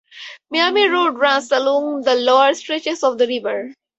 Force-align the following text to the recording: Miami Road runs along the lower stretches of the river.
Miami 0.49 0.87
Road 0.87 1.19
runs 1.19 1.51
along 1.51 2.01
the 2.01 2.15
lower 2.15 2.55
stretches 2.55 3.03
of 3.03 3.19
the 3.19 3.27
river. 3.27 3.71